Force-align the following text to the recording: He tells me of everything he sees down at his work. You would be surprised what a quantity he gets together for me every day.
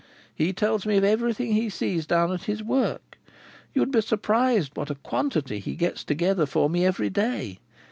He 0.33 0.51
tells 0.51 0.83
me 0.87 0.97
of 0.97 1.03
everything 1.03 1.53
he 1.53 1.69
sees 1.69 2.07
down 2.07 2.31
at 2.33 2.45
his 2.45 2.63
work. 2.63 3.19
You 3.75 3.83
would 3.83 3.91
be 3.91 4.01
surprised 4.01 4.71
what 4.75 4.89
a 4.89 4.95
quantity 4.95 5.59
he 5.59 5.75
gets 5.75 6.03
together 6.03 6.47
for 6.47 6.71
me 6.71 6.83
every 6.83 7.11
day. 7.11 7.59